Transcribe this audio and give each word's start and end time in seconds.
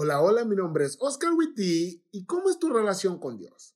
Hola, 0.00 0.20
hola, 0.20 0.44
mi 0.44 0.54
nombre 0.54 0.84
es 0.84 0.96
Oscar 1.00 1.32
Witty 1.32 2.04
y 2.12 2.24
¿cómo 2.24 2.50
es 2.50 2.60
tu 2.60 2.70
relación 2.70 3.18
con 3.18 3.36
Dios? 3.36 3.74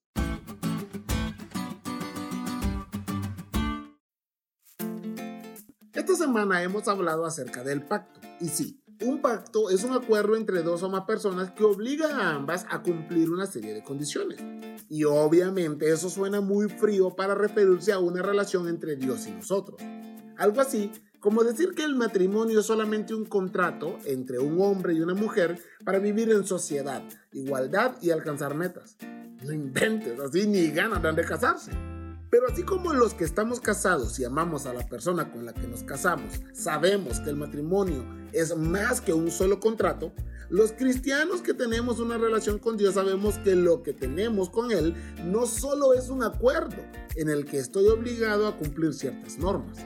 Esta 5.93 6.15
semana 6.15 6.63
hemos 6.63 6.87
hablado 6.87 7.27
acerca 7.27 7.65
del 7.65 7.85
pacto. 7.85 8.21
Y 8.39 8.51
sí, 8.51 8.81
un 9.01 9.21
pacto 9.21 9.69
es 9.69 9.83
un 9.83 9.95
acuerdo 9.95 10.37
entre 10.37 10.63
dos 10.63 10.85
o 10.85 10.89
más 10.89 11.07
personas 11.07 11.51
que 11.55 11.65
obliga 11.65 12.17
a 12.17 12.37
ambas 12.37 12.67
a 12.71 12.85
cumplir 12.85 13.29
una 13.29 13.47
serie 13.47 13.75
de 13.75 13.83
condiciones. 13.83 14.41
Y 14.89 15.03
obviamente 15.03 15.91
eso 15.91 16.09
suena 16.09 16.41
muy 16.41 16.69
frío 16.69 17.17
para 17.17 17.35
referirse 17.35 17.91
a 17.91 17.99
una 17.99 18.23
relación 18.23 18.69
entre 18.69 18.95
Dios 18.95 19.27
y 19.27 19.33
nosotros. 19.33 19.81
Algo 20.37 20.61
así 20.61 20.93
como 21.23 21.45
decir 21.45 21.71
que 21.71 21.85
el 21.85 21.95
matrimonio 21.95 22.59
es 22.59 22.67
solamente 22.67 23.15
un 23.15 23.25
contrato 23.27 23.97
entre 24.07 24.41
un 24.41 24.61
hombre 24.61 24.95
y 24.95 25.01
una 25.01 25.15
mujer 25.15 25.57
para 25.85 26.01
vivir 26.01 26.33
en 26.33 26.45
sociedad, 26.45 27.01
igualdad 27.33 27.95
y 28.03 28.11
alcanzar 28.11 28.57
metas. 28.57 28.97
No 29.45 29.53
inventes, 29.53 30.19
así 30.19 30.49
ni 30.49 30.67
ganas 30.73 31.01
dan 31.01 31.15
de 31.15 31.25
casarse. 31.25 31.71
Pero 32.29 32.49
así 32.51 32.65
como 32.65 32.93
los 32.93 33.15
que 33.15 33.23
estamos 33.23 33.61
casados 33.61 34.19
y 34.19 34.25
amamos 34.25 34.67
a 34.67 34.75
la 34.75 34.89
persona 34.89 35.31
con 35.31 35.47
la 35.47 35.55
que 35.55 35.69
nos 35.69 35.85
casamos, 35.85 36.41
sabemos 36.55 37.21
que 37.21 37.31
el 37.31 37.37
matrimonio 37.37 38.05
es 38.33 38.57
más 38.57 39.01
que 39.01 39.13
un 39.13 39.31
solo 39.31 39.61
contrato, 39.61 40.13
los 40.51 40.73
cristianos 40.73 41.41
que 41.41 41.55
tenemos 41.55 42.01
una 42.01 42.19
relación 42.19 42.59
con 42.59 42.77
Dios 42.77 42.95
sabemos 42.95 43.39
que 43.39 43.55
lo 43.55 43.85
que 43.85 43.93
tenemos 43.93 44.51
con 44.51 44.73
Él 44.73 44.95
no 45.25 45.47
solo 45.47 45.95
es 45.95 46.09
un 46.09 46.25
acuerdo 46.25 46.77
en 47.15 47.31
el 47.31 47.45
que 47.45 47.59
estoy 47.59 47.87
obligado 47.89 48.49
a 48.49 48.57
cumplir 48.57 48.93
ciertas 48.93 49.39
normas, 49.39 49.79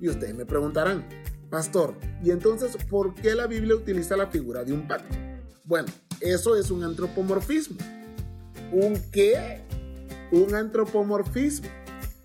y 0.00 0.08
ustedes 0.08 0.34
me 0.34 0.46
preguntarán, 0.46 1.06
pastor, 1.50 1.94
¿y 2.22 2.30
entonces 2.30 2.76
por 2.88 3.14
qué 3.14 3.34
la 3.34 3.46
Biblia 3.46 3.74
utiliza 3.74 4.16
la 4.16 4.26
figura 4.26 4.64
de 4.64 4.72
un 4.72 4.86
pacto? 4.86 5.16
Bueno, 5.64 5.88
eso 6.20 6.56
es 6.56 6.70
un 6.70 6.84
antropomorfismo. 6.84 7.78
¿Un 8.72 9.00
qué? 9.10 9.62
Un 10.32 10.54
antropomorfismo. 10.54 11.68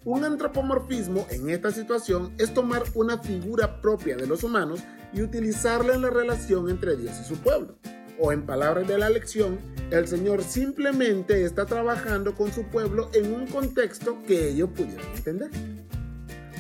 Un 0.04 0.24
antropomorfismo 0.24 1.28
en 1.30 1.50
esta 1.50 1.72
situación 1.72 2.34
es 2.40 2.54
tomar 2.54 2.84
una 2.96 3.20
figura 3.20 3.82
propia 3.82 4.18
de 4.18 4.26
los 4.26 4.44
humanos 4.44 4.80
y 5.14 5.22
utilizarla 5.22 5.94
en 5.94 6.02
la 6.02 6.10
relación 6.10 6.70
entre 6.70 6.96
Dios 6.98 7.14
y 7.22 7.24
su 7.24 7.36
pueblo. 7.38 7.78
O 8.20 8.32
en 8.32 8.46
palabras 8.46 8.88
de 8.88 8.98
la 8.98 9.10
lección, 9.10 9.60
el 9.92 10.08
Señor 10.08 10.44
simplemente 10.44 11.44
está 11.44 11.66
trabajando 11.66 12.36
con 12.36 12.52
su 12.52 12.64
pueblo 12.64 13.10
en 13.14 13.34
un 13.34 13.48
contexto 13.48 14.22
que 14.28 14.50
ellos 14.50 14.70
pudieran 14.76 15.06
entender. 15.16 15.50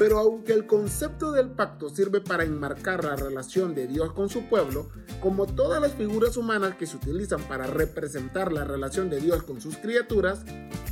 Pero 0.01 0.17
aunque 0.17 0.53
el 0.53 0.65
concepto 0.65 1.31
del 1.31 1.51
pacto 1.51 1.87
sirve 1.87 2.21
para 2.21 2.43
enmarcar 2.43 3.03
la 3.03 3.15
relación 3.15 3.75
de 3.75 3.85
Dios 3.85 4.13
con 4.13 4.29
su 4.29 4.49
pueblo, 4.49 4.89
como 5.21 5.45
todas 5.45 5.79
las 5.79 5.93
figuras 5.93 6.37
humanas 6.37 6.73
que 6.73 6.87
se 6.87 6.97
utilizan 6.97 7.43
para 7.43 7.67
representar 7.67 8.51
la 8.51 8.63
relación 8.63 9.11
de 9.11 9.21
Dios 9.21 9.43
con 9.43 9.61
sus 9.61 9.77
criaturas, 9.77 10.39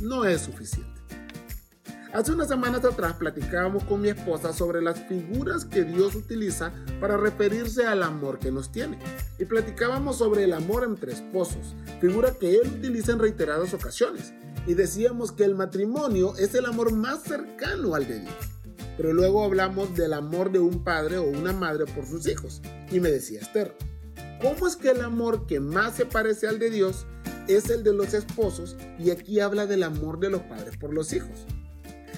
no 0.00 0.24
es 0.26 0.42
suficiente. 0.42 1.00
Hace 2.12 2.30
unas 2.30 2.46
semanas 2.46 2.84
atrás 2.84 3.14
platicábamos 3.14 3.82
con 3.82 4.00
mi 4.00 4.10
esposa 4.10 4.52
sobre 4.52 4.80
las 4.80 5.00
figuras 5.08 5.64
que 5.64 5.82
Dios 5.82 6.14
utiliza 6.14 6.72
para 7.00 7.16
referirse 7.16 7.88
al 7.88 8.04
amor 8.04 8.38
que 8.38 8.52
nos 8.52 8.70
tiene. 8.70 9.00
Y 9.40 9.44
platicábamos 9.44 10.18
sobre 10.18 10.44
el 10.44 10.52
amor 10.52 10.84
entre 10.84 11.14
esposos, 11.14 11.74
figura 12.00 12.34
que 12.38 12.54
Él 12.54 12.74
utiliza 12.78 13.10
en 13.10 13.18
reiteradas 13.18 13.74
ocasiones. 13.74 14.32
Y 14.68 14.74
decíamos 14.74 15.32
que 15.32 15.42
el 15.42 15.56
matrimonio 15.56 16.36
es 16.36 16.54
el 16.54 16.66
amor 16.66 16.92
más 16.92 17.24
cercano 17.24 17.96
al 17.96 18.06
de 18.06 18.20
Dios 18.20 18.49
pero 19.00 19.14
luego 19.14 19.42
hablamos 19.42 19.96
del 19.96 20.12
amor 20.12 20.52
de 20.52 20.58
un 20.58 20.84
padre 20.84 21.16
o 21.16 21.22
una 21.22 21.54
madre 21.54 21.86
por 21.86 22.04
sus 22.04 22.26
hijos. 22.26 22.60
Y 22.92 23.00
me 23.00 23.10
decía 23.10 23.40
Esther, 23.40 23.74
¿cómo 24.42 24.66
es 24.66 24.76
que 24.76 24.90
el 24.90 25.00
amor 25.00 25.46
que 25.46 25.58
más 25.58 25.96
se 25.96 26.04
parece 26.04 26.46
al 26.46 26.58
de 26.58 26.68
Dios 26.68 27.06
es 27.48 27.70
el 27.70 27.82
de 27.82 27.94
los 27.94 28.12
esposos 28.12 28.76
y 28.98 29.08
aquí 29.08 29.40
habla 29.40 29.64
del 29.64 29.84
amor 29.84 30.20
de 30.20 30.28
los 30.28 30.42
padres 30.42 30.76
por 30.76 30.92
los 30.92 31.14
hijos? 31.14 31.46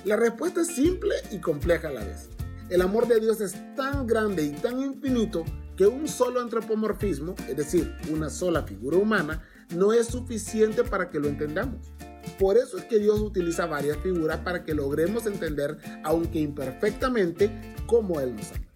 La 0.04 0.16
respuesta 0.16 0.62
es 0.62 0.74
simple 0.74 1.14
y 1.30 1.38
compleja 1.38 1.86
a 1.86 1.92
la 1.92 2.02
vez. 2.02 2.30
El 2.68 2.82
amor 2.82 3.06
de 3.06 3.20
Dios 3.20 3.40
es 3.40 3.54
tan 3.76 4.08
grande 4.08 4.42
y 4.42 4.50
tan 4.50 4.80
infinito 4.80 5.44
que 5.76 5.86
un 5.86 6.08
solo 6.08 6.40
antropomorfismo, 6.40 7.36
es 7.48 7.56
decir, 7.56 7.94
una 8.10 8.28
sola 8.28 8.64
figura 8.64 8.96
humana, 8.96 9.44
no 9.72 9.92
es 9.92 10.08
suficiente 10.08 10.82
para 10.82 11.10
que 11.10 11.20
lo 11.20 11.28
entendamos. 11.28 11.92
Por 12.38 12.56
eso 12.56 12.78
es 12.78 12.84
que 12.84 12.98
Dios 12.98 13.20
utiliza 13.20 13.66
varias 13.66 13.98
figuras 13.98 14.38
para 14.38 14.64
que 14.64 14.74
logremos 14.74 15.26
entender, 15.26 15.78
aunque 16.04 16.40
imperfectamente, 16.40 17.50
cómo 17.86 18.20
Él 18.20 18.36
nos 18.36 18.50
ama. 18.52 18.66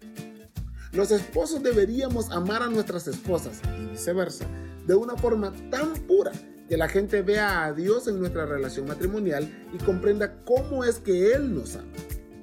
Los 0.91 1.11
esposos 1.11 1.61
deberíamos 1.61 2.31
amar 2.31 2.63
a 2.63 2.67
nuestras 2.67 3.07
esposas 3.07 3.61
y 3.77 3.91
viceversa, 3.91 4.45
de 4.85 4.95
una 4.95 5.15
forma 5.15 5.53
tan 5.69 5.93
pura 6.07 6.31
que 6.67 6.77
la 6.77 6.87
gente 6.87 7.21
vea 7.21 7.65
a 7.65 7.73
Dios 7.73 8.07
en 8.07 8.19
nuestra 8.19 8.45
relación 8.45 8.87
matrimonial 8.87 9.67
y 9.73 9.77
comprenda 9.83 10.43
cómo 10.43 10.83
es 10.83 10.99
que 10.99 11.33
Él 11.33 11.53
nos 11.53 11.75
ama. 11.75 11.91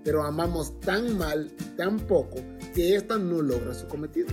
Pero 0.04 0.22
amamos 0.22 0.78
tan 0.80 1.16
mal 1.16 1.50
tan 1.76 1.98
poco 1.98 2.36
que 2.74 2.96
ésta 2.96 3.18
no 3.18 3.40
logra 3.40 3.74
su 3.74 3.86
cometido. 3.86 4.28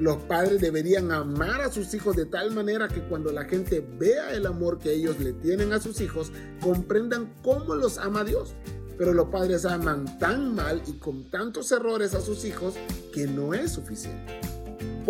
Los 0.00 0.16
padres 0.22 0.62
deberían 0.62 1.12
amar 1.12 1.60
a 1.60 1.70
sus 1.70 1.92
hijos 1.92 2.16
de 2.16 2.24
tal 2.24 2.52
manera 2.52 2.88
que 2.88 3.02
cuando 3.02 3.30
la 3.32 3.44
gente 3.44 3.86
vea 3.98 4.32
el 4.32 4.46
amor 4.46 4.78
que 4.78 4.94
ellos 4.94 5.20
le 5.20 5.34
tienen 5.34 5.74
a 5.74 5.78
sus 5.78 6.00
hijos, 6.00 6.32
comprendan 6.62 7.34
cómo 7.42 7.74
los 7.74 7.98
ama 7.98 8.24
Dios. 8.24 8.54
Pero 8.96 9.12
los 9.12 9.28
padres 9.28 9.66
aman 9.66 10.18
tan 10.18 10.54
mal 10.54 10.80
y 10.86 10.94
con 10.94 11.28
tantos 11.28 11.70
errores 11.70 12.14
a 12.14 12.22
sus 12.22 12.46
hijos 12.46 12.76
que 13.12 13.26
no 13.26 13.52
es 13.52 13.72
suficiente. 13.72 14.49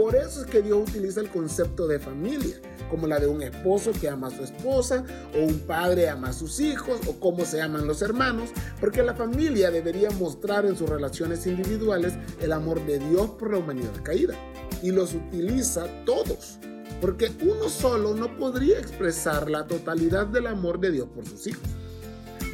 Por 0.01 0.17
eso 0.17 0.41
es 0.41 0.47
que 0.47 0.63
Dios 0.63 0.89
utiliza 0.89 1.21
el 1.21 1.29
concepto 1.29 1.87
de 1.87 1.99
familia, 1.99 2.57
como 2.89 3.07
la 3.07 3.21
de 3.21 3.27
un 3.27 3.43
esposo 3.43 3.93
que 3.93 4.09
ama 4.09 4.29
a 4.29 4.31
su 4.31 4.43
esposa, 4.43 5.05
o 5.37 5.45
un 5.45 5.59
padre 5.61 6.09
ama 6.09 6.31
a 6.31 6.33
sus 6.33 6.59
hijos, 6.59 7.01
o 7.07 7.21
cómo 7.21 7.45
se 7.45 7.61
aman 7.61 7.87
los 7.87 8.01
hermanos, 8.01 8.49
porque 8.81 9.03
la 9.03 9.15
familia 9.15 9.71
debería 9.71 10.11
mostrar 10.13 10.65
en 10.65 10.75
sus 10.75 10.89
relaciones 10.89 11.47
individuales 11.47 12.15
el 12.41 12.53
amor 12.53 12.83
de 12.87 12.99
Dios 12.99 13.29
por 13.33 13.53
la 13.53 13.59
humanidad 13.59 13.93
caída 14.03 14.35
y 14.83 14.91
los 14.91 15.13
utiliza 15.13 15.87
todos, 16.07 16.59
porque 17.03 17.31
uno 17.43 17.69
solo 17.69 18.15
no 18.15 18.35
podría 18.39 18.79
expresar 18.79 19.51
la 19.51 19.67
totalidad 19.67 20.27
del 20.29 20.47
amor 20.47 20.81
de 20.81 20.93
Dios 20.93 21.09
por 21.15 21.27
sus 21.27 21.47
hijos. 21.47 21.69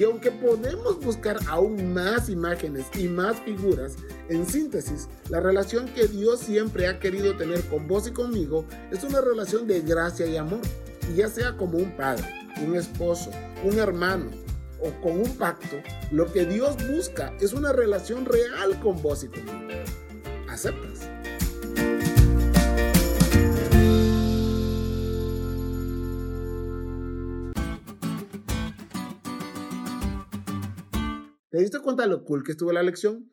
Y 0.00 0.02
aunque 0.02 0.32
podemos 0.32 1.00
buscar 1.00 1.38
aún 1.46 1.94
más 1.94 2.28
imágenes 2.28 2.86
y 2.98 3.04
más 3.06 3.40
figuras, 3.42 3.94
en 4.28 4.46
síntesis, 4.46 5.08
la 5.28 5.40
relación 5.40 5.86
que 5.94 6.08
Dios 6.08 6.40
siempre 6.40 6.88
ha 6.88 6.98
querido 6.98 7.36
tener 7.36 7.62
con 7.68 7.86
vos 7.86 8.08
y 8.08 8.12
conmigo 8.12 8.66
es 8.90 9.04
una 9.04 9.20
relación 9.20 9.66
de 9.66 9.80
gracia 9.80 10.26
y 10.26 10.36
amor. 10.36 10.60
Y 11.12 11.16
ya 11.16 11.28
sea 11.28 11.56
como 11.56 11.78
un 11.78 11.96
padre, 11.96 12.24
un 12.64 12.74
esposo, 12.74 13.30
un 13.64 13.78
hermano 13.78 14.30
o 14.80 14.90
con 15.00 15.20
un 15.20 15.36
pacto, 15.36 15.76
lo 16.10 16.30
que 16.32 16.44
Dios 16.44 16.76
busca 16.88 17.32
es 17.40 17.52
una 17.52 17.72
relación 17.72 18.24
real 18.24 18.78
con 18.80 19.00
vos 19.00 19.24
y 19.24 19.28
conmigo. 19.28 19.56
¿Aceptas? 20.48 21.08
¿Te 31.48 31.58
diste 31.58 31.80
cuenta 31.80 32.06
lo 32.06 32.24
cool 32.24 32.42
que 32.42 32.52
estuvo 32.52 32.72
la 32.72 32.82
lección? 32.82 33.32